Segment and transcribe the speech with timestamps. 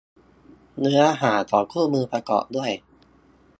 [0.79, 2.71] เนื้อหาของคู่มือประกอบด้วย